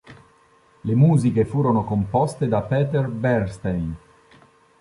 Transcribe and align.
Le 0.81 0.95
musiche 0.95 1.45
furono 1.45 1.83
composte 1.83 2.47
da 2.47 2.63
Peter 2.63 3.07
Bernstein. 3.07 3.95